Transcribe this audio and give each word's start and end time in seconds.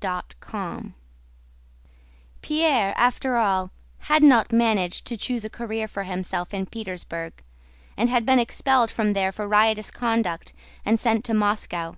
CHAPTER 0.00 0.36
XVI 0.40 0.92
Pierre, 2.40 2.94
after 2.96 3.36
all, 3.36 3.72
had 4.02 4.22
not 4.22 4.52
managed 4.52 5.06
to 5.08 5.16
choose 5.16 5.44
a 5.44 5.50
career 5.50 5.88
for 5.88 6.04
himself 6.04 6.54
in 6.54 6.66
Petersburg, 6.66 7.42
and 7.96 8.08
had 8.08 8.24
been 8.24 8.38
expelled 8.38 8.92
from 8.92 9.12
there 9.14 9.32
for 9.32 9.48
riotous 9.48 9.90
conduct 9.90 10.52
and 10.84 11.00
sent 11.00 11.24
to 11.24 11.34
Moscow. 11.34 11.96